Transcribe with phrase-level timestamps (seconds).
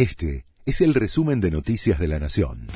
[0.00, 2.68] Este es el resumen de Noticias de la Nación.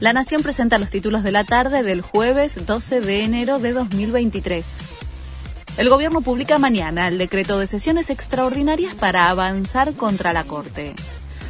[0.00, 4.80] La Nación presenta los títulos de la tarde del jueves 12 de enero de 2023.
[5.76, 10.94] El gobierno publica mañana el decreto de sesiones extraordinarias para avanzar contra la Corte.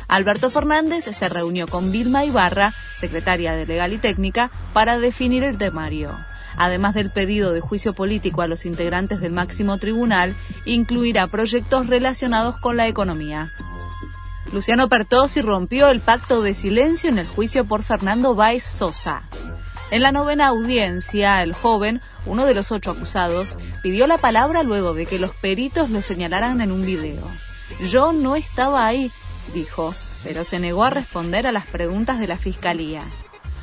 [0.09, 5.59] Alberto Fernández se reunió con Vilma Ibarra, secretaria de Legal y Técnica, para definir el
[5.59, 6.11] temario.
[6.57, 12.59] Además del pedido de juicio político a los integrantes del máximo tribunal, incluirá proyectos relacionados
[12.59, 13.53] con la economía.
[14.53, 19.23] Luciano Pertossi rompió el pacto de silencio en el juicio por Fernando Báez Sosa.
[19.91, 24.93] En la novena audiencia, el joven, uno de los ocho acusados, pidió la palabra luego
[24.93, 27.23] de que los peritos lo señalaran en un video.
[27.89, 29.11] Yo no estaba ahí,
[29.55, 33.03] dijo, pero se negó a responder a las preguntas de la Fiscalía.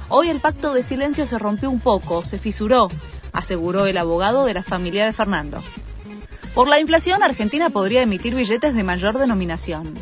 [0.07, 2.89] Hoy el pacto de silencio se rompió un poco, se fisuró,
[3.31, 5.63] aseguró el abogado de la familia de Fernando.
[6.55, 9.93] Por la inflación, Argentina podría emitir billetes de mayor denominación.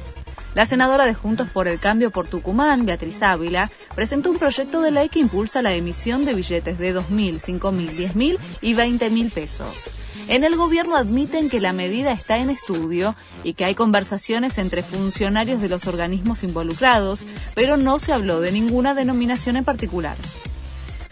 [0.58, 4.90] La senadora de Juntos por el Cambio por Tucumán, Beatriz Ávila, presentó un proyecto de
[4.90, 9.92] ley que impulsa la emisión de billetes de 2.000, 5.000, 10.000 y 20.000 pesos.
[10.28, 14.82] En el gobierno admiten que la medida está en estudio y que hay conversaciones entre
[14.82, 17.22] funcionarios de los organismos involucrados,
[17.54, 20.18] pero no se habló de ninguna denominación en particular.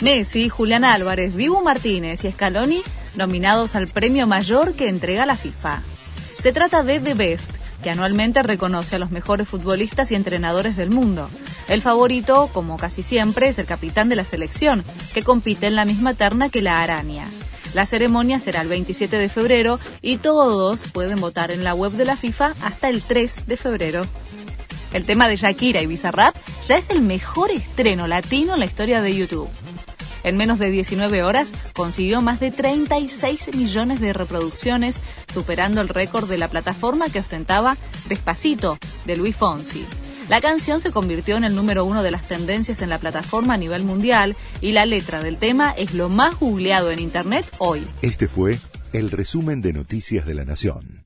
[0.01, 2.81] Messi, Julián Álvarez, Dibu Martínez y Scaloni
[3.15, 5.83] nominados al premio mayor que entrega la FIFA.
[6.39, 10.89] Se trata de The Best, que anualmente reconoce a los mejores futbolistas y entrenadores del
[10.89, 11.29] mundo.
[11.67, 15.85] El favorito, como casi siempre, es el capitán de la selección, que compite en la
[15.85, 17.27] misma terna que la araña.
[17.73, 22.05] La ceremonia será el 27 de febrero y todos pueden votar en la web de
[22.05, 24.05] la FIFA hasta el 3 de febrero.
[24.93, 26.35] El tema de Shakira y Bizarrap
[26.67, 29.49] ya es el mejor estreno latino en la historia de YouTube.
[30.25, 36.27] En menos de 19 horas consiguió más de 36 millones de reproducciones, superando el récord
[36.27, 37.77] de la plataforma que ostentaba
[38.09, 39.85] Despacito, de Luis Fonsi.
[40.27, 43.57] La canción se convirtió en el número uno de las tendencias en la plataforma a
[43.57, 47.85] nivel mundial y la letra del tema es lo más googleado en Internet hoy.
[48.01, 48.57] Este fue
[48.93, 51.04] el resumen de Noticias de la Nación.